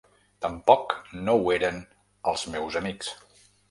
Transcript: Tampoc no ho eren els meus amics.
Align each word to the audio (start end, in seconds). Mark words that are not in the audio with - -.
Tampoc 0.45 0.95
no 1.29 1.37
ho 1.43 1.53
eren 1.59 1.79
els 2.35 2.51
meus 2.57 2.85
amics. 2.85 3.17